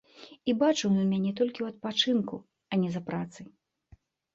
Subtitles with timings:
[0.51, 3.47] І бачыў ён мяне толькі ў адпачынку, а не за працай.